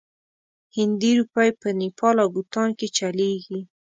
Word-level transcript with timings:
هندي 0.75 1.11
روپۍ 1.19 1.49
په 1.61 1.67
نیپال 1.81 2.15
او 2.23 2.27
بوتان 2.35 2.69
کې 2.79 2.87
چلیږي. 2.97 3.59